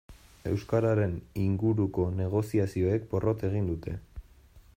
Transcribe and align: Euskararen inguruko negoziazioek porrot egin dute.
Euskararen 0.51 1.13
inguruko 1.43 2.07
negoziazioek 2.23 3.07
porrot 3.13 3.49
egin 3.51 3.71
dute. 3.75 3.99